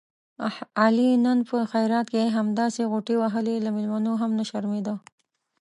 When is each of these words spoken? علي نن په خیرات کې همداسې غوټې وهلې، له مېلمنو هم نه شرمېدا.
علي 0.83 1.09
نن 1.25 1.37
په 1.49 1.57
خیرات 1.71 2.07
کې 2.13 2.33
همداسې 2.37 2.81
غوټې 2.91 3.15
وهلې، 3.19 3.55
له 3.65 3.69
مېلمنو 3.75 4.11
هم 4.21 4.31
نه 4.39 4.43
شرمېدا. 4.49 4.95